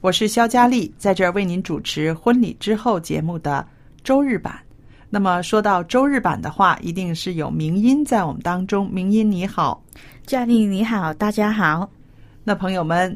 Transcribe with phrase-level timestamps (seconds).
[0.00, 3.66] 我是肖佳丽，在这儿为您主持《婚礼之后》节目的
[4.02, 4.58] 周日版。
[5.10, 8.88] 那么说到周日版的话，一定是有明音在我们当中。
[8.90, 9.84] 明音你好，
[10.24, 11.86] 佳丽你好，大家好。
[12.44, 13.14] 那朋友们，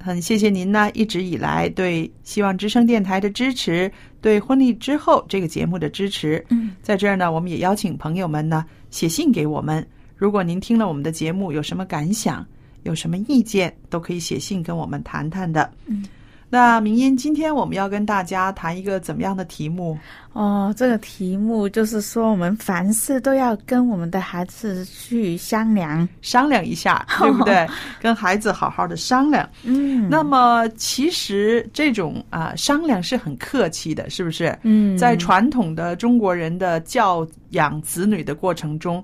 [0.00, 6.42] 很谢谢您呢一直以来对希望之声电台的支持，对《婚礼之后》这个节目的支持。
[6.48, 9.86] 嗯，在这儿呢，我们也邀请朋友们呢写信给我们。
[10.16, 12.46] 如果您听了我们的节目有什么感想？
[12.84, 15.70] 有什么意见都可以写信跟我们谈谈的。
[15.86, 16.04] 嗯，
[16.48, 19.98] 那明英，今天我们要跟大家谈一个怎么样的题目？
[20.32, 27.66] 哦，这个题目就是说，我们凡事都要跟我们的孩子去商量，商量一下， 对不对？
[28.00, 29.48] 跟孩子好好的商量。
[29.62, 34.56] 嗯，那么其实这种啊商量是很客气的，是不是？
[34.62, 39.02] 嗯，在传统的中国人的教养子女的过程中。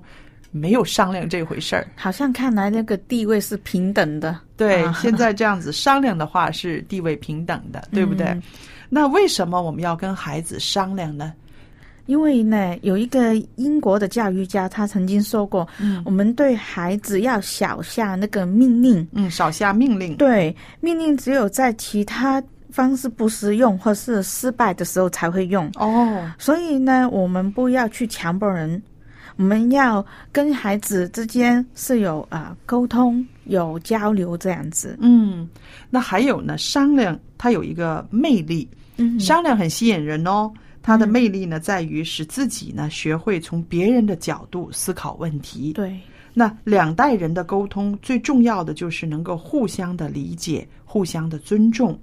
[0.51, 4.37] 没有商量这回事儿，好像看来那个地位是平等的。
[4.57, 8.37] 对，现在这样子商量的话是地位平等的， 对不对？
[8.89, 11.33] 那为什么我们要跟孩子商量呢？
[12.07, 20.17] 因为呢，有一个英国的教育家，他曾经说过，嗯，我们对孩子要少下那个命令，嗯，少下命令。
[20.17, 25.71] 对，命令只有在其他方式不适用或是失败的时候才会用。
[25.75, 28.81] 哦，所以呢，我们不要去强迫人。
[29.37, 34.97] 我们要跟孩子之间是有啊沟通、有交流这样子。
[34.99, 35.49] 嗯，
[35.89, 38.67] 那还有呢，商量它有一个魅力。
[38.97, 40.51] 嗯，商量很吸引人哦。
[40.83, 45.73] 它的魅力呢，在于使自己呢学会从别人的角度思考问题。
[45.73, 45.99] 对，
[46.33, 51.99] 那两代人的沟通最重要的就是能够互相的理解、互相的尊重，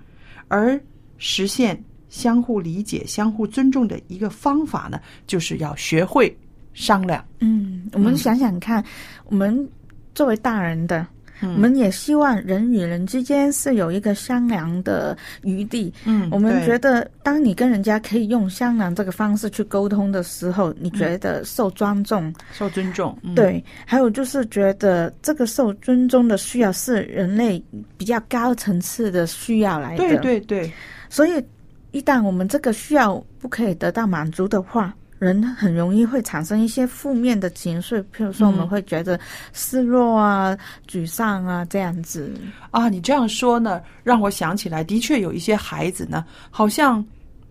[0.47, 0.81] 而
[1.19, 6.33] 实现相互理解、相互尊重的一个方法呢，就是要学会。
[6.78, 8.83] 商量，嗯，我们想想看，
[9.25, 9.69] 我们
[10.15, 11.05] 作为大人的，
[11.43, 15.93] 我们也希望人与人之间是有一个商量的余地。
[16.05, 23.19] 嗯，我们觉得，当你跟人家可以用商量这个方式去沟通的时候，你觉得受尊重，受尊重。
[23.34, 27.61] 对，还有就是觉得这个受尊重的需要是人类
[27.97, 29.99] 比较高层次的需要来的。
[29.99, 30.72] 对对对，
[31.11, 31.44] 所以
[31.91, 34.94] 一旦我们这个需要不可以得到满足的话。
[35.19, 39.19] 人很容易会产生一些负面的情绪，譬如说我们会觉得
[39.53, 40.56] 失落啊、
[40.89, 42.33] 沮丧啊这样子
[42.71, 42.89] 啊。
[42.89, 47.05] 你这样说呢，让我想起来，的确有一些孩子呢，好像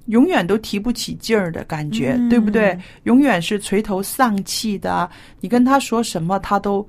[0.06, 2.80] 永远都提不起劲儿的感觉，对不对？
[3.04, 5.10] 永远是垂头丧气的。
[5.42, 6.88] 你跟他说什么，他都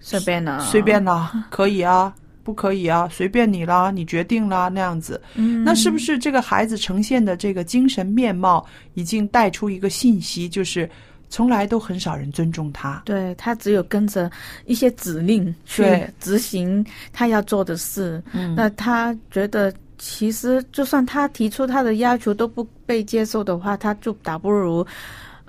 [0.00, 2.12] 随便了，随便了，可以啊。
[2.44, 5.20] 不可以啊，随便你啦，你决定啦，那样子。
[5.34, 10.88] 嗯，那是不是这个孩子呈现的这个精神面貌，已经带出一个信息，就是
[11.30, 13.02] 从来都很少人尊重他。
[13.06, 14.30] 对他只有跟着
[14.66, 18.22] 一些指令去执行他要做的事。
[18.32, 24.86] 嗯，那他觉得，其实就算他提出他的要求都不被接受的话，他就倒不如。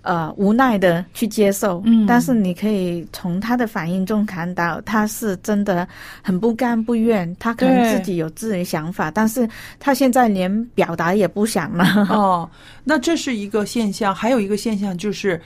[0.06, 5.88] 呃，无奈的去接受，嗯，但是你可以从他的反应中看到，他是真的
[6.22, 9.50] 很不甘不愿，他可能自己有自己的想法，但是
[9.80, 11.84] 他现在连表达也不想了。
[12.10, 12.48] 哦，
[12.86, 15.42] 那这是一个现象，还有一个现象就是，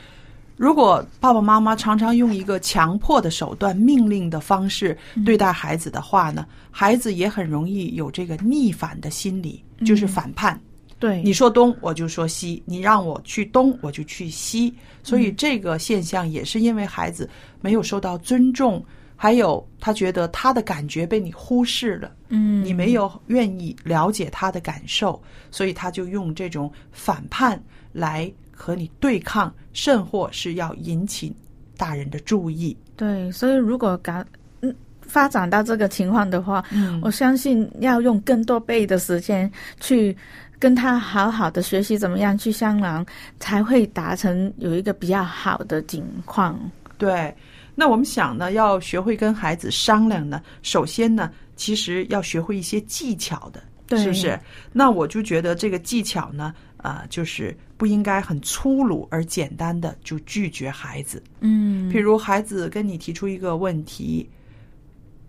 [0.57, 10.59] 如果爸爸妈妈常常用一个强迫的手段、命令的方式对待孩子的话呢，孩子也很容易有这个逆反的心理，就是反叛。
[11.00, 17.30] 对，你说东我就说西，你让我去东我就去西，所以这个现象也是因为孩子
[17.62, 18.84] 没有受到尊重，
[19.16, 27.62] 还有他觉得他的感觉被你忽视了，嗯，你没有愿意了解他的感受，所以他就用这种反叛
[27.94, 31.34] 来和你对抗，甚或是要引起
[31.78, 32.75] 大人的注意。
[32.98, 34.25] 对，所以如果感
[34.60, 37.00] 嗯发展到这个情况的话，嗯。
[37.02, 39.50] 我相信要用更多倍的时间
[39.80, 40.16] 去
[40.59, 43.06] 跟他好好的学习怎么样去商量，
[43.39, 46.59] 才会达成有一个比较好的情况。
[46.97, 47.33] 对，
[47.75, 54.38] 那我们想呢，要学会跟孩子商量呢，首先呢，其实要学会一些技巧的，对是不是？
[54.73, 61.23] 那我就觉得这个技巧呢，啊、就是不应该很粗鲁而简单的就拒绝孩子。
[61.39, 64.29] 嗯，譬如孩子跟你提出一个问题，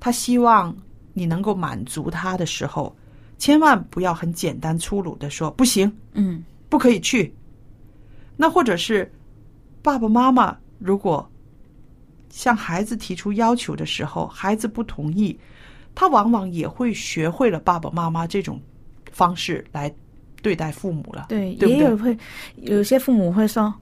[0.00, 0.76] 他希望
[1.12, 2.96] 你能够满足他的时候，
[3.40, 7.34] 千万不要很简单粗鲁的说不行，嗯不可以去。
[8.36, 9.10] 那或者是
[9.82, 11.28] 爸爸妈妈如果
[12.28, 15.36] 向孩子提出要求的时候，孩子不同意，
[15.94, 18.60] 他往往也会学会了爸爸妈妈这种
[19.10, 19.92] 方式来
[20.42, 21.26] 对待父母了。
[21.28, 22.16] 对，对对也有会
[22.56, 23.74] 有些父母会说，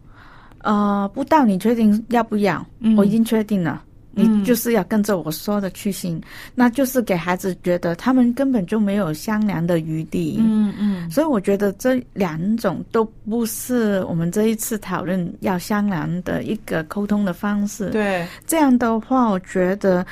[0.58, 3.84] 呃，不到你确定要不要，嗯我已经确定了。
[4.18, 4.40] 嗯。
[4.40, 6.20] 你就是要跟着我说的去行，
[6.54, 10.36] 那就是给孩子觉得他们根本就没有商量的余地。
[10.40, 17.90] 嗯嗯，所以我觉得这两种都不是我们这一次讨论要商量的一个沟通的方式。
[17.90, 20.04] 对，这样的话，我觉得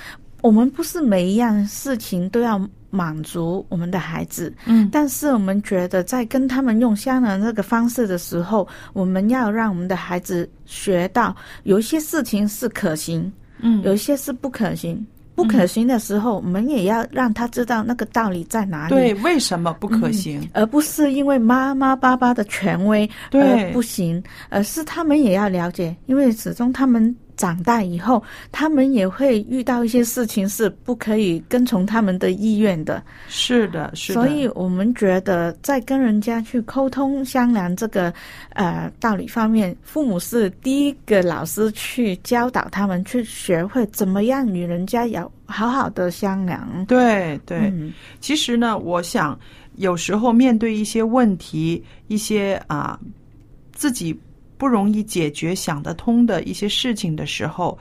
[0.43, 2.61] 我们不是每一样事情都要
[2.91, 4.89] 满足我们的孩子，嗯。
[4.93, 13.31] 但是我们觉得在跟他们用商量这个方式的时候，我们要让我们的孩子学到有一些事情是可行，
[13.61, 15.07] 嗯有一些是不可行。
[15.35, 18.95] 不可行的时候，我们也要让他知道那个道理在哪里。
[18.95, 20.49] 对，为什么不可行？
[20.55, 34.21] 而不是因为妈妈爸爸的权威对而不行，而是他们也要了解，因为始终他们长大以后，他们也会遇到一些事情是不可以跟从他们的意愿的，是的，是的。
[34.21, 38.13] 所以我们觉得在跟人家去沟通商量这个
[38.51, 46.85] 呃道理方面，父母是第一个老师去教导他们去学会怎么样与人家要好好的商量。
[46.87, 49.39] 对对，嗯其实呢，我想
[49.77, 52.99] 有时候面对一些问题，一些啊
[53.73, 54.19] 自己
[54.59, 57.79] 不容易解决、想得通的一些事情的时候，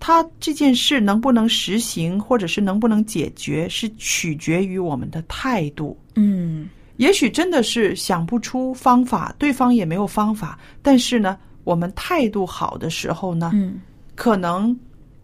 [0.00, 5.98] 他这件事能不能实行，或者是能不能解决，是取决于我们的态度。
[6.14, 13.80] 嗯也许真的是想不出方法，对方也没有方法，但是呢，我们态度好的时候呢，嗯，
[14.16, 14.76] 可能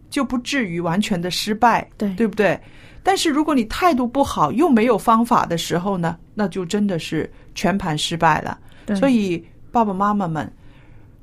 [0.09, 2.57] 就不至于完全的失败，对对不对？
[3.03, 8.57] 但是如果你态度不好，又没有方法的时候呢，那就真的是全盘失败了。
[8.97, 10.49] 所以爸爸妈妈们，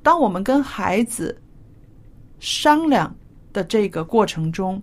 [0.03, 1.41] 当我们跟孩子
[2.41, 3.15] 商量
[3.53, 4.81] 的这个过程中，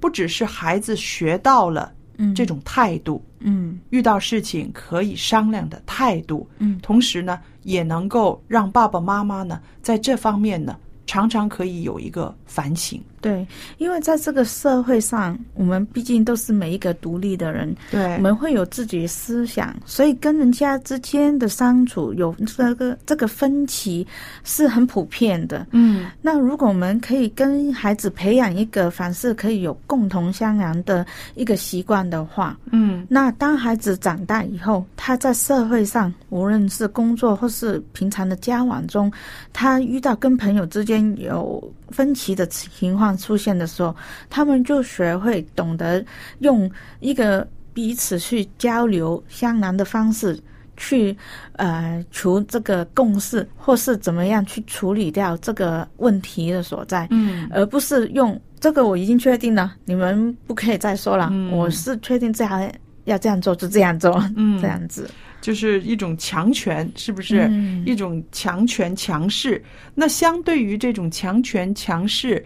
[0.00, 2.34] 不只是孩子学到了嗯。
[2.34, 3.78] 这种态度，嗯。
[3.90, 6.80] 遇到事情可以商量的态度，嗯。
[6.82, 10.76] 同时呢，也能够让爸爸妈妈呢在这方面呢，
[11.06, 13.00] 常常可以有一个反省。
[13.26, 13.46] 对，
[13.78, 18.14] 因为在这个社会上，我们毕竟都是每一个独立的人，对。
[18.16, 24.06] 我们会有自己的思想，所以跟人家之间的相处有这个这个分歧
[24.44, 25.66] 是很普遍的。
[25.72, 26.06] 嗯。
[26.22, 31.04] 那如果我们可以跟孩子培养一个凡事可以有共同商量的
[31.34, 33.06] 一个习惯的话，嗯。
[33.08, 39.12] 那当孩子长大以后，他在社会上，无论是工作或是平常的交往中，
[39.52, 43.94] 他遇到跟朋友之间有分歧的情况出现的时候，
[44.28, 46.04] 他们就学会懂得
[46.40, 50.38] 用一个彼此去交流、相难的方式。
[50.78, 51.16] 去
[51.52, 57.08] 呃求这个共识，或是怎么样去处理掉这个问题的所在。
[57.10, 61.30] 嗯而不是用这个我已经确定了，你们不可以再说了。
[61.32, 62.70] 嗯我是确定这样
[63.04, 65.10] 要这样做就这样做，嗯这样子
[65.46, 67.46] 就是一种强权，是不是？
[67.48, 69.62] 嗯一种强权强势。
[69.94, 72.44] 那相对于这种强权强势，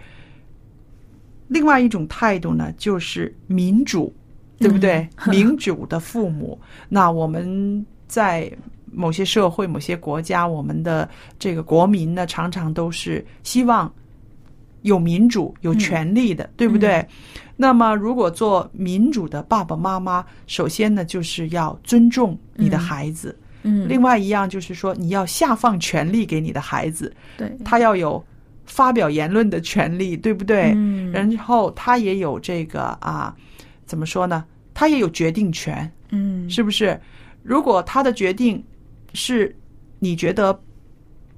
[1.49, 4.15] 另外一种态度呢，就是民主，
[4.59, 5.09] 对不对？
[5.33, 6.61] 民主的父母。
[6.91, 8.53] 那我们在
[8.93, 13.91] 某些社会、某些国家，我们的这个国民呢，常常都是希望
[14.83, 17.07] 有民主、有权利的，对不对？
[17.57, 23.39] 那么，如果做民主的爸爸妈妈，首先呢，就是要尊重你的孩子。
[23.63, 28.25] 嗯，另外一样就是说，你要下放权利给你的孩子，对，他要有
[28.65, 30.73] 发表言论的权利，对不对？
[30.75, 33.37] 嗯，然后他也有这个啊，
[33.85, 34.43] 怎么说呢？
[34.73, 36.99] 他也有决定权，嗯，是不是？
[37.43, 38.65] 如果他的决定
[39.13, 39.55] 是
[39.99, 40.59] 你觉得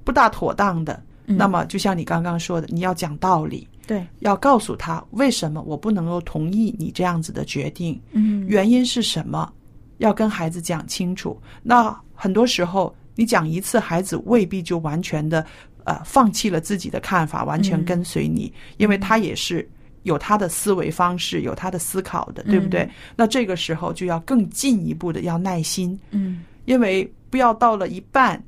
[0.04, 9.52] 不大妥当的，嗯那么就像你刚刚说的，你要讲道理，对，要告诉他为什么我不能够同意你这样子的决定，嗯，原因是什么，
[9.98, 11.40] 要跟孩子讲清楚。
[11.62, 15.44] 那很多时候，你讲一次，孩子未必就完全的
[15.84, 19.68] 呃放弃了自己的看法，完全嗯跟随你，因为他也是
[20.02, 22.82] 有他的思维方式，有他的思考的，对不对？
[22.82, 26.44] 嗯那这个时候就要更进一步的要耐心，嗯。
[26.64, 28.40] 因为不要到了一半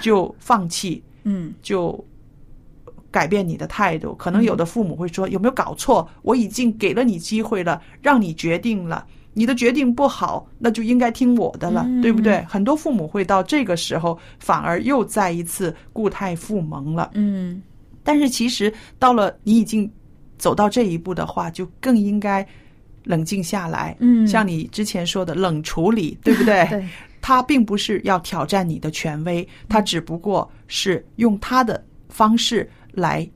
[0.00, 2.02] 就放弃，嗯就
[3.10, 4.14] 改变你的态度。
[4.14, 6.08] 可能有的父母会说：“有没有搞错？
[6.22, 9.06] 我已经给了你机会了，让你决定了。
[9.36, 17.10] 你的决定不好，那就应该听我的了，嗯对不对？”很多父母会到这个时候，反而又再一次固态复萌了。
[17.14, 17.62] 嗯
[18.02, 19.90] 但是其实到了你已经
[20.36, 22.46] 走到这一步的话，就更应该
[23.04, 23.96] 冷静下来。
[24.00, 26.66] 嗯像你之前说的冷处理，对不对？
[26.70, 26.88] 对，
[27.26, 33.26] 他并不是要挑战你的权威，他只不过是用他的方式来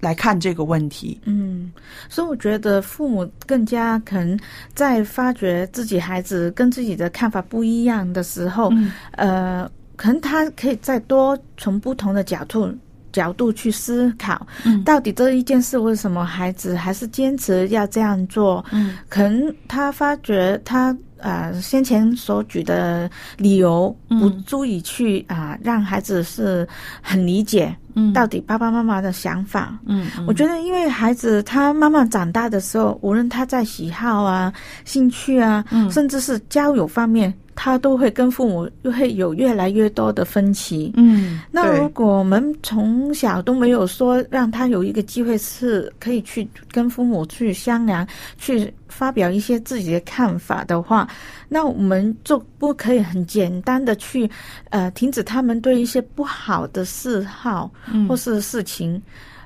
[0.00, 1.20] 来看这个问题。
[1.26, 1.70] 嗯，
[2.08, 4.40] 所以我觉得父母更加可能
[4.72, 12.74] 在发觉自己孩子跟自己的看法不一样的时候，嗯呃，可能他可以再多从不同的角度
[13.12, 18.64] 角度去思考，嗯到底这一件事为什么孩子还是坚持要这样做？
[18.72, 24.20] 嗯可能他发觉他呃先前所举的理由嗯。
[24.20, 26.68] 不足以去啊、让孩子是
[27.00, 28.12] 很理解嗯。
[28.12, 29.78] 到底爸爸妈妈的想法。
[29.86, 34.52] 嗯，我觉得，因为孩子他慢慢长大的时候，无论他在喜好啊、
[34.84, 35.90] 兴趣啊，嗯。
[35.90, 40.92] 甚至是交友方面，他都会跟父母会有越来越多的分歧。
[40.96, 48.06] 嗯，那如果我们从小都没有说让他有一个机会是可以去跟父母去商量、
[48.38, 51.08] 去发表一些自己的看法的话，
[51.48, 54.28] 那我们就不可以很简单的去
[54.70, 58.94] 呃停止他们对一些不好的嗜好嗯或是事情。
[58.94, 59.02] 嗯，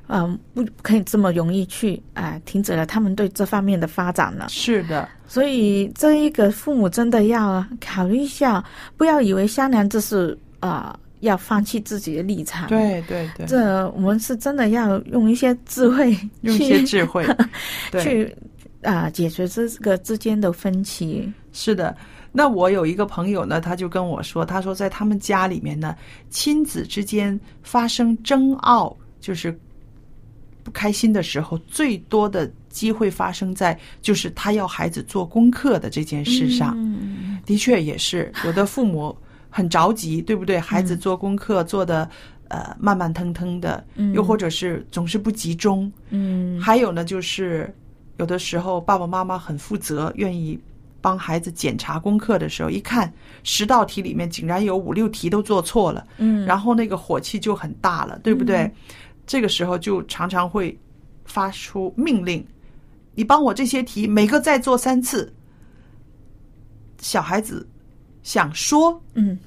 [0.07, 4.47] 不不可以这么容易去啊、呃停止了他们对这方面的发展了。
[4.49, 8.65] 是的，所以这一个父母真的要考虑一下，
[8.97, 17.27] 不要以为商量这是啊、呃要放弃自己的立场。，对对对，这我们是真的要用一些智慧用一些智慧，
[17.91, 18.37] 对，去
[18.83, 21.33] 啊、解决这个之间的分歧。
[21.53, 21.97] 是的。
[22.33, 25.97] 那我有一个朋友呢，他就跟我说，他说在他们家里面呢，
[26.29, 29.59] 亲子之间发生争拗，就是
[30.67, 36.75] 不开心的时候，最多的机会发生在就是他要孩子做功课的这件事上。
[36.77, 39.17] 嗯的确也是，有的父母
[39.49, 40.59] 很着急，对不对？
[40.59, 42.11] 孩子做功课做的
[42.49, 45.91] 呃慢慢腾腾的，嗯又或者是总是不集中。
[46.11, 47.73] 嗯还有呢，就是
[48.17, 50.59] 有的时候爸爸妈妈很负责，愿意
[51.01, 53.13] 帮孩子检查功课的时候，一看
[53.45, 58.69] 十道题里面竟然有五六题都做错了，嗯，然后那个火气就很大了，对不对？
[59.27, 60.79] 这个时候就常常会
[61.25, 62.47] 发出命令
[63.15, 65.33] ：“你帮我这些题每个再做三次。”
[66.99, 67.69] 小孩子
[68.23, 69.39] 想说嗯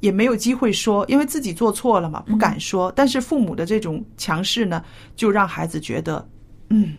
[0.00, 2.92] 也没有机会说，因为自己做错了嘛，不敢说。
[2.94, 4.84] 但是父母的这种强势呢，
[5.16, 6.28] 就让孩子觉得，
[6.68, 6.94] 嗯，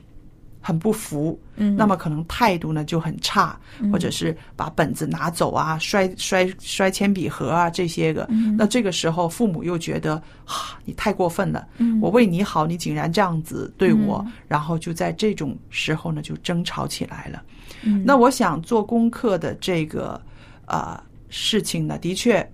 [0.66, 1.40] 很不服。
[1.58, 3.56] 嗯，那么可能态度呢就很差，
[3.92, 8.26] 或者是把本子拿走啊，摔摔摔铅笔盒啊这些个。
[8.32, 17.44] 嗯那这个时候父母又觉得啊，你太过分了，嗯我为你好，你竟然这样子对我，然后就在这种时候呢就争吵起来了。
[17.84, 20.20] 嗯那我想做功课的这个
[20.66, 22.46] 呃事情呢，的确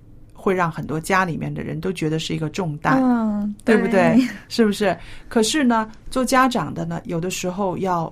[0.41, 2.99] 会让很多家里面的人都觉得是一个重担。
[3.03, 4.19] 嗯，对不对？
[4.49, 4.97] 是不是？
[5.29, 8.11] 可是呢，做家长的呢，有的时候要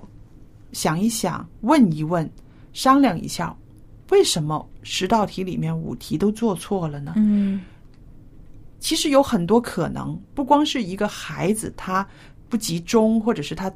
[0.72, 2.30] 想一想，问一问，
[2.72, 3.54] 商量一下，
[4.10, 7.14] 为什么十道题里面五题都做错了呢？
[7.16, 7.60] 嗯
[8.78, 12.06] 其实有很多可能，不光是一个孩子他
[12.48, 13.70] 不集中，或者是他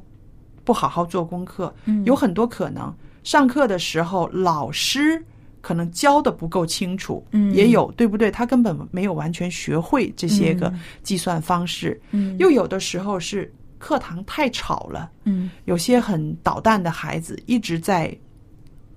[0.63, 2.91] 不好好做功课，嗯有很多可能。
[3.23, 5.23] 上课的时候，老师
[5.65, 7.51] 可能教的不够清楚，嗯。
[7.55, 8.29] 也有对不对？
[8.29, 10.79] 他根本没有完全学会这些个嗯。
[11.01, 12.37] 计算方式，嗯。
[12.37, 18.15] 又有的时候是课堂太吵了，嗯，有些很捣蛋的孩子一直在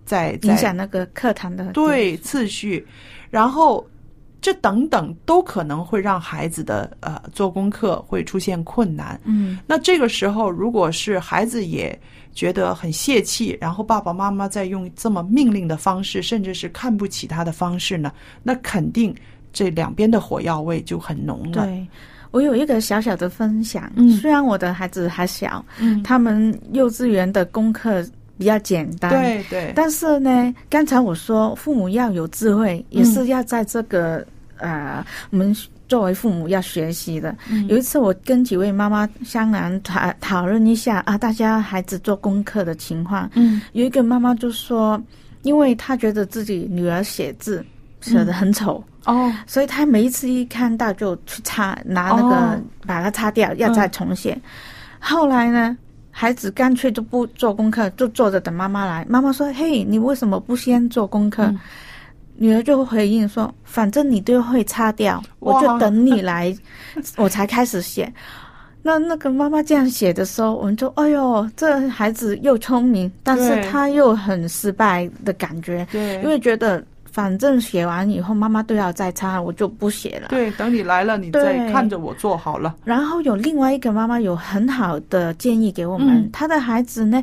[0.05, 2.17] 在影在响那个课堂的对。
[2.19, 2.87] 次序，
[3.31, 3.87] 然后
[4.41, 9.21] 这等等都可能会让孩子的呃做功课会出现困难。
[9.25, 11.99] 嗯那这个时候，如果是孩子也
[12.33, 19.15] 觉得很泄气，然后爸爸妈妈在用这么命令的方式，甚至是看不起他的方式呢，那肯定
[19.53, 21.65] 这两边的火药味就很浓了。
[21.65, 21.87] 对。
[22.31, 28.07] 我有一个小小的分享，嗯虽然我的孩子还小，嗯，他们幼稚园的功课
[28.39, 34.25] 比较简单，对对，但是呢，刚才我说父母要有智慧，也是要在这个、
[34.59, 35.55] 呃，我们
[35.89, 37.35] 作为父母要学习的。
[37.51, 43.29] 嗯有一次，我跟几位妈妈商量讨讨论一下啊，大家孩子做功课的情况。
[43.35, 45.03] 嗯有一个妈妈就说，
[45.43, 47.65] 因为她觉得自己女儿写字
[48.01, 48.83] 写的很丑。
[49.07, 54.39] 哦，所以她每一次一看到就去擦，拿那个、哦把它擦掉，要再重写。
[55.01, 55.77] 后来呢，
[56.21, 59.07] 孩子干脆就不做功课，就坐着等妈妈来。
[59.09, 61.59] 妈妈说：“嘿，你为什么不先做功课？”嗯
[62.41, 66.57] 女儿就回应说：“反正你都会擦掉，我就等你来，
[67.19, 68.13] 我才开始写。”
[68.83, 76.81] 那那个妈妈这样写的时候，我们就哎呦，这孩子又聪明，但是他又很失败的感觉，对，因为觉得
[77.13, 80.29] 反正写完以后妈妈都要再擦，我就不写了。
[80.29, 82.77] 对，等你来了，你再看着我做好了。
[82.85, 87.23] 然后有另外一个妈妈有很好的建议给我们，嗯她的孩子呢，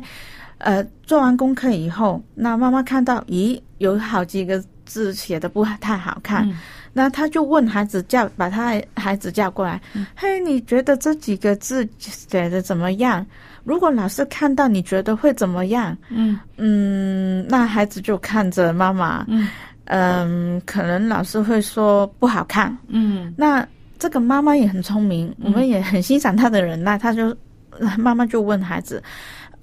[0.58, 6.56] 呃，做完功课以后，那妈妈看到，咦，有好几个字写的不太好看，嗯
[6.96, 13.26] 那他就问孩子叫，把他孩子叫过来，嗯嘿，你觉得这几个字写的怎么样？
[13.64, 15.94] 如果老师看到，你觉得会怎么样？
[16.08, 19.46] 嗯嗯，那孩子就看着妈妈，嗯
[19.86, 23.66] 嗯，可能老师会说不好看，嗯那
[23.98, 26.98] 这个妈妈也很聪明，我们也很欣赏她的忍耐。
[26.98, 27.34] 她就
[27.98, 29.02] 妈妈就问孩子：“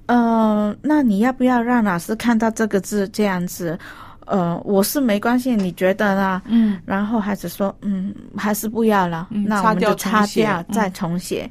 [0.06, 3.78] 呃，那你要不要让老师看到这个字这样子？
[4.26, 11.48] 呃，我是没关系，你觉得呢？”嗯然后孩子说：“嗯，还是不要了，嗯那我们就擦掉，嗯再重写。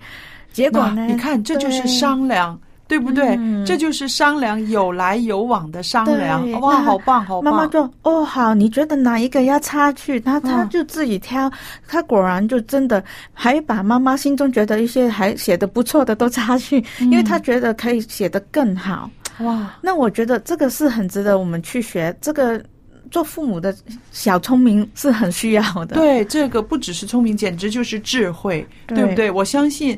[0.51, 1.05] 结果呢？
[1.05, 2.59] 你看，这就是商量，
[2.93, 3.35] 对不对？
[3.39, 6.47] 嗯这就是商量，有来有往的商量。
[6.61, 7.51] 哇，好棒，好棒！
[7.51, 10.19] 妈妈就哦好，你觉得哪一个要插去？
[10.19, 11.51] 他他嗯就自己挑，
[11.87, 19.09] 他果然就真的还把妈妈心中觉得一些还写的不错的都插去，嗯因为他觉得可以写得更好。
[19.39, 22.61] 哇，那我觉得这个是很值得我们去学，这个
[23.09, 23.75] 做父母的
[24.11, 25.95] 小聪明是很需要的。
[25.95, 29.31] 对，这个不只是聪明，简直就是智慧，对不对？
[29.31, 29.97] 我相信。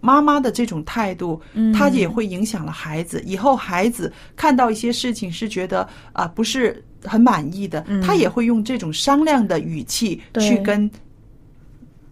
[0.00, 1.72] 妈妈的这种态度，嗯。
[1.72, 3.22] 她也会影响了孩子。
[3.24, 8.00] 以后孩子看到一些事情是觉得啊、不是很满意的，嗯。
[8.02, 10.90] 他也会用这种商量的语气去跟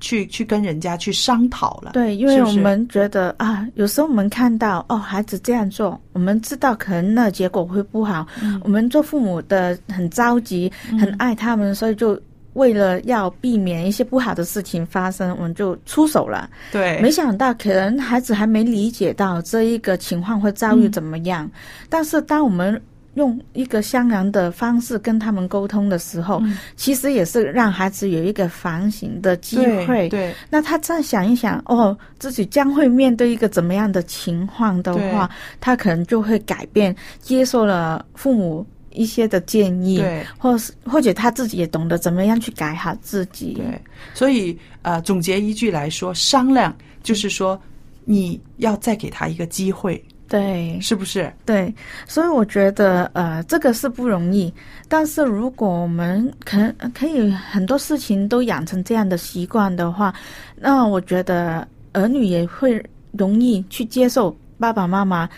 [0.00, 1.92] 去去跟人家去商讨了。
[1.94, 8.60] 对，因为我们觉得啊，有时候我们看到哦，孩子这样做，我们知道可能那结果会不好，嗯。
[8.64, 10.70] 我们做父母的很着急，
[11.00, 12.20] 很爱他们，所以就
[12.54, 16.50] 为了要避免一些不好的事情发生，我们就出手了。
[16.72, 21.48] 对，没想到，可能孩子还没理解到这一个情况会遭遇怎么样，
[21.88, 22.80] 但是当我们
[23.14, 26.58] 用一个相量的方式跟他们沟通的时候，嗯。
[26.74, 30.08] 其实也是让孩子有一个反省的机会。
[30.08, 30.34] 对对。
[30.50, 43.54] 那他再想一想，哦，自己将会面对一个怎么样的情况的话，他可能就会改变，接受了父母一些的建议，对或是或者他自己也懂得怎么样去改好自己。
[43.54, 43.80] 对，
[44.14, 47.60] 所以呃，总结一句来说，商量就是说
[48.04, 51.32] 你要再给他一个机会，对是不是？
[51.44, 51.74] 对，
[52.06, 54.52] 所以我觉得呃，这个是不容易。
[54.88, 60.14] 但是如果我们可可以很多事情都养成这样的习惯的话，
[60.56, 65.28] 那我觉得儿女也会容易去接受爸爸妈妈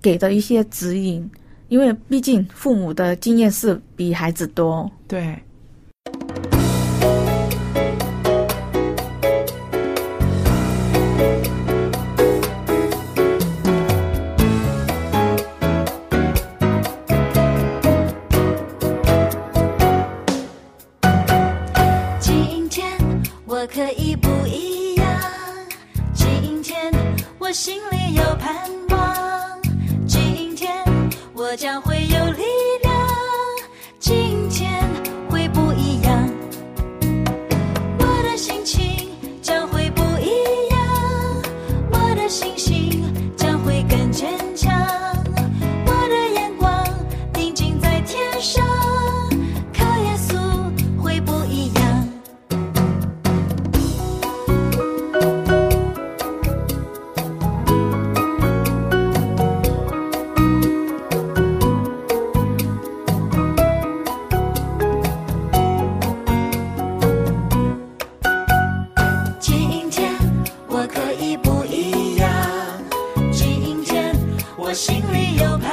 [0.00, 1.28] 给的一些指引，
[1.72, 4.90] 因为毕竟父母的经验是比孩子多。
[5.08, 5.34] 对。
[22.20, 22.86] 今天
[23.46, 24.01] 我可以
[70.92, 72.28] 可以不一样？
[73.32, 74.14] 今天
[74.56, 75.71] 我心里有盘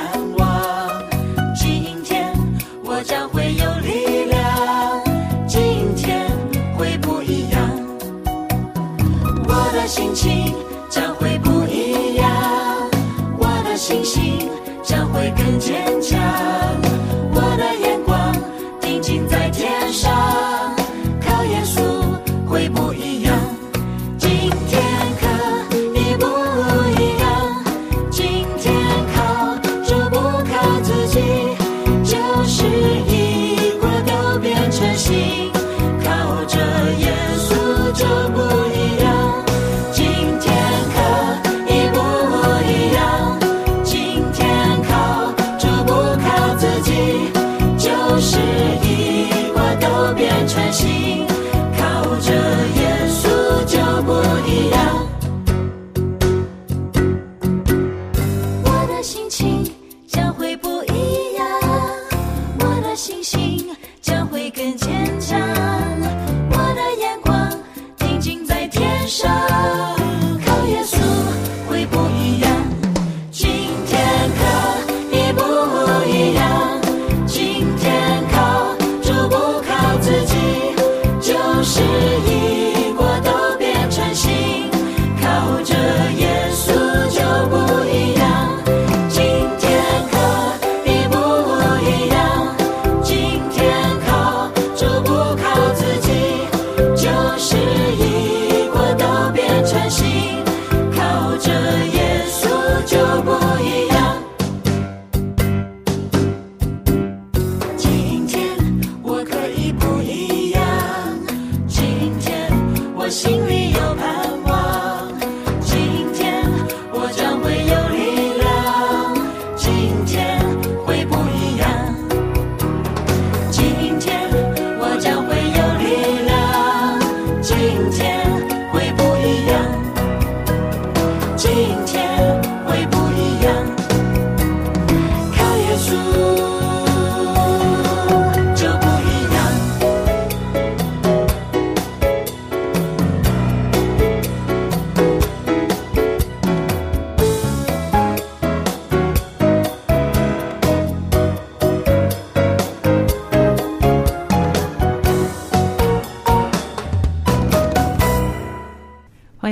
[48.22, 48.89] 是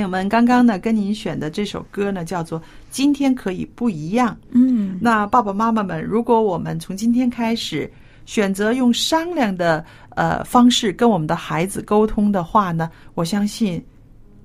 [0.08, 2.58] 友们，刚刚呢跟您选的这首歌呢叫做
[2.90, 4.34] 《今天可以不一样》。
[4.50, 7.90] 嗯，那爸爸妈妈们，如果我们从今天开始
[8.24, 9.84] 选择用商量的
[10.16, 13.84] 呃方式跟我们的孩子沟通的话呢，我相信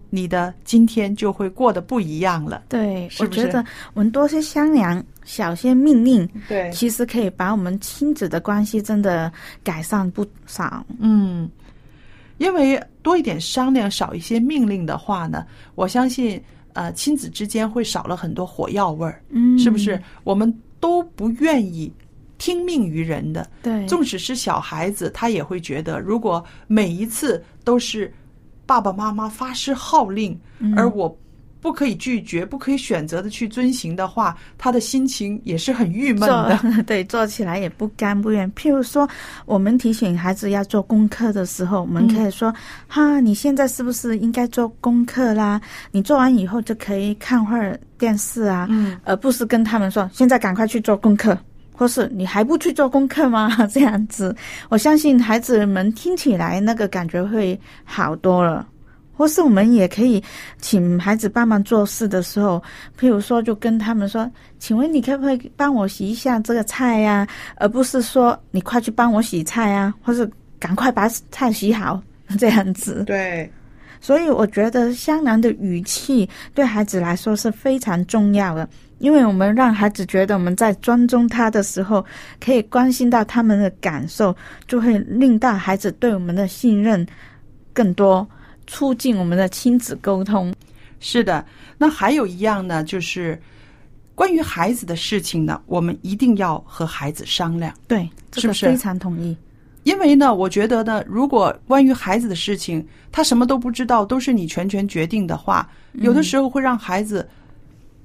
[0.10, 2.63] 你的今天就会过得不一样了。
[2.67, 9.32] 对，是是我觉得我们多些商量，少些命令，对其实可以把我们亲子的关系真的
[9.63, 10.86] 改善不少。
[10.99, 11.49] 嗯，
[12.38, 16.42] 因为多一点商量，少一些命令的话呢，我相信
[16.74, 20.02] 呃亲子之间会少了很多火药味儿，嗯，是不是？
[20.24, 21.92] 我们都不愿意
[22.38, 28.12] 听命于人的，对，纵使是小孩子，他也会觉得，如果每一次都是
[28.66, 30.74] 爸爸妈妈发施号令，嗯。
[30.76, 31.16] 而我
[31.63, 36.60] 不可以拒绝、不可以选择的去遵行的话，他的心情也是很郁闷的。
[36.86, 38.52] 对做起来也不甘不愿。
[38.52, 39.08] 譬如说，
[39.45, 42.49] 我们提醒孩子要做功课的时候，我们可以说
[42.93, 45.62] ：“嗯哈，你现在是不是应该做功课啦？
[45.91, 51.38] 你做完以后就可以看会儿电视啊，嗯，而不是跟他们说现在赶快去做功课。”
[51.76, 53.49] 或是你还不去做功课吗？
[53.73, 54.34] 这样子，
[54.69, 58.67] 我相信孩子们听起来那个感觉会好多了。
[59.24, 60.22] 或是我们也可以
[60.60, 62.62] 请孩子帮忙做事的时候，
[63.00, 72.04] 譬如说就跟他们说：“请问你可不可以帮我洗一下这个菜呀、而不是说你快去帮我洗菜啊，或是赶快把菜洗好
[72.38, 73.06] 这样子。
[73.06, 73.50] 对，
[74.02, 82.04] 所以我觉得香囊的语气对孩子来说是非常重要的，因为我们让孩子觉得我们在尊重他的时候，
[82.44, 84.36] 可以关心到他们的感受，
[84.68, 87.08] 就会令到孩子对我们的信任
[87.72, 88.28] 更多，
[88.67, 90.54] 促进我们的亲子沟通。
[90.99, 91.45] 是的。
[91.78, 93.41] 那还有一样呢，就是
[94.15, 97.73] 关于孩子的事情呢，我们一定要和孩子商量。
[97.88, 99.36] 对，这是不是个非常同意。
[99.84, 107.28] 因为呢，我觉得呢，如果关于孩子的事情，他什么都不知道，都是你全权决定的话，有的时候会让孩子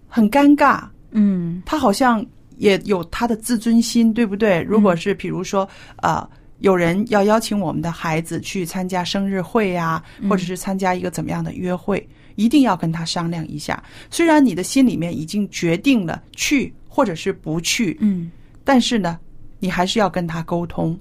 [0.08, 0.82] 很尴尬。
[1.12, 2.24] 嗯他好像
[2.56, 4.60] 也有他的自尊心，对不对？
[4.62, 5.68] 如果是比如说，
[5.98, 6.28] 呃，
[6.60, 13.82] 有人要邀请我们的孩子去参加生日会呀、或者是参加一个怎么样的约会，一定要跟他商量一下。
[14.10, 18.30] 虽然你的心里面已经决定了去或者是不去，嗯，
[18.64, 19.18] 但是呢，
[19.60, 20.98] 你还是要跟他沟通。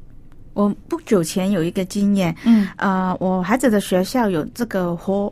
[0.54, 5.32] 我不久前有一个经验，嗯呃，我孩子的学校有这个活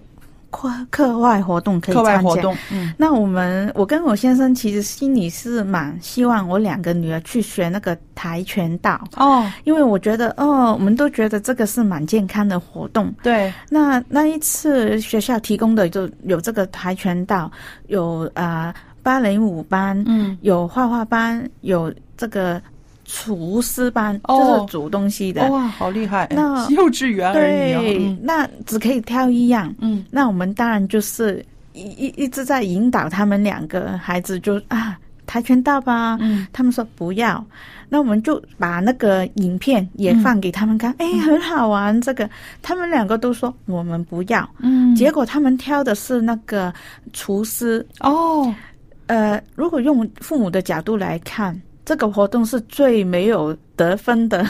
[0.56, 2.30] 课课外活动可以课外参加。
[2.30, 2.94] 活动，嗯。
[2.98, 13.13] 那我们，我跟我先生其实心里是蛮希望我两个女儿去学那个跆拳道，哦，因为我觉得，哦，我们都觉得这个是蛮健康的活动。
[13.22, 17.52] 对，那那一次学校提供的就有这个跆拳道，
[17.88, 20.36] 有啊、呃芭蕾舞班，嗯。
[20.41, 22.62] 有画画班，有这个
[23.06, 25.50] 厨师班，哦就是煮东西的。
[25.52, 26.28] 哇，好厉害！
[26.32, 29.74] 那幼稚园而已哦，对，嗯那只可以挑一样。
[29.80, 37.44] 嗯那我们当然就是一一一直在引导他们两个孩子就啊跆拳道吧，嗯他们说不要，
[37.89, 42.00] 那我们就把那个影片也放给他们看，哎、很好玩。
[42.02, 42.30] 这个
[42.62, 46.74] 他们两个都说我们不要，嗯结果他们挑的是那个
[47.13, 47.86] 厨师。
[48.00, 48.54] 哦，
[49.08, 54.43] 呃，如果用父母的角度来看，这个活动是最没有得分的，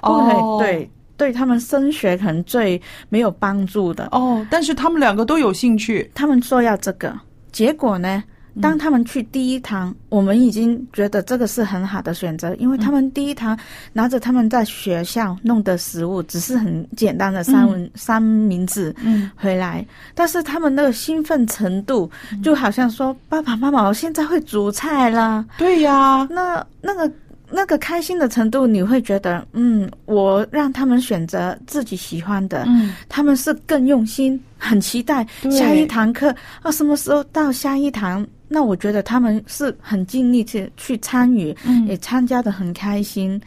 [0.00, 4.08] 不哦会对对他们升学可能最没有帮助的。
[4.10, 7.16] 哦，但是他们两个都有兴趣，他们说要这个，
[7.52, 8.24] 结果呢？
[8.60, 13.58] 当他们去第一堂，我们已经觉得这个是很好的选择，因为他们第一堂
[13.92, 19.84] 拿着他们在学校弄的食物，只是很简单的三文、三明治嗯回来，
[20.14, 22.10] 但是他们那个兴奋程度，
[22.42, 25.44] 就好像说：“爸爸妈妈，我现在会煮菜啦。
[25.56, 27.10] 对呀”，那那个
[27.50, 32.92] 那个开心的程度，你会觉得，嗯，我让他们选择自己喜欢的，嗯。
[33.08, 38.26] 他们是更用心，很期待下一堂课啊，什么时候到下一堂？
[38.52, 43.40] 那我觉得他们是很尽力去去参与，嗯也参加的很开心。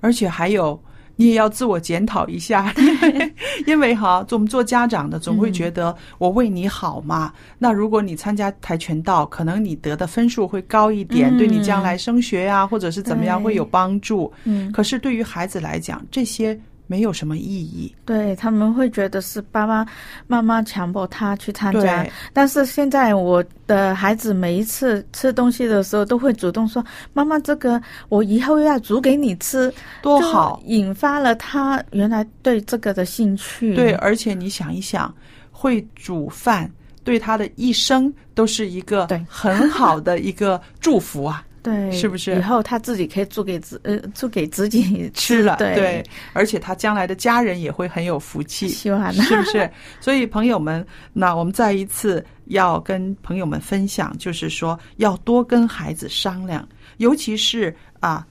[0.00, 0.80] 而且还有。
[1.16, 3.34] 你也要自我检讨一下， 因为
[3.68, 7.32] 因为哈，我们做家长的总会觉得我为你好嘛。
[7.56, 14.32] 那如果你参加跆拳道，可能你得的分数会高一点，嗯对你将来升学呀、或者是怎么样会有帮助。
[14.42, 17.94] 嗯，可是对于孩子来讲，这些没有什么意义。
[18.04, 19.86] 对他们会觉得是爸爸
[20.26, 30.62] 妈妈强迫他去参加，但是现在我的孩子每一次吃东西的时候都会主动说：“妈妈，这个我以后要煮给你吃。”多好！
[30.66, 33.74] 引发了他原来对这个的兴趣。
[33.74, 35.14] 对，而且你想一想，
[35.50, 36.70] 会煮饭
[37.02, 41.44] 对他的一生都是一个很好的一个祝福啊。
[41.64, 49.68] 对，是不是以后他自己可以做给自呃做给自己 吃了，对，而且他将来的家人也会很有福气，希望是不是？
[50.00, 58.24] 所以朋友们，那我们再一次要跟朋友们分享，就是说要多跟孩子商量，尤其是啊。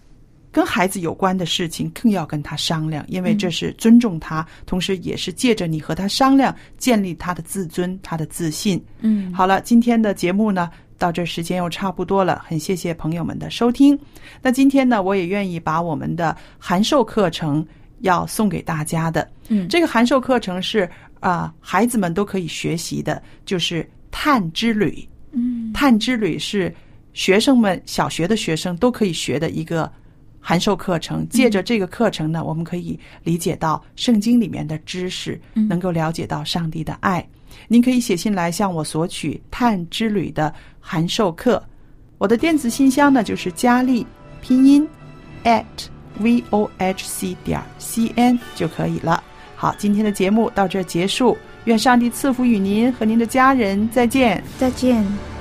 [0.55, 8.79] 跟孩子有关的事情，更要跟他商量，因为这是尊重他，同时也是借着你和他商量，建立他的自尊、他的自信。
[8.99, 13.97] 嗯，好了，今天的节目呢，到这时间又差不多了，很谢谢朋友们的收听。
[14.41, 17.65] 那今天呢，我也愿意把我们的函授课程
[17.99, 19.29] 要送给大家的。
[19.49, 25.07] 嗯这个函授课程是啊、孩子们都可以学习的，就是探之旅。
[25.31, 26.73] 嗯探之旅是
[27.13, 29.91] 学生们小学的学生都可以学的一个
[30.39, 31.27] 函授课程。
[31.29, 37.25] 借着这个课程呢，我们可以理解到圣经里面的知识，能够了解到上帝的爱。
[37.67, 41.61] 您可以写信来向我索取探之旅的函授课。
[42.17, 44.05] 我的电子信箱呢就是佳丽
[44.41, 44.87] 拼音
[45.43, 45.63] at
[46.19, 49.23] v o h c 点 c n 就可以了。
[49.55, 54.43] 好，今天的节目到这结束，愿上帝赐福与您和您的家人，再见。
[54.57, 55.32] 再见。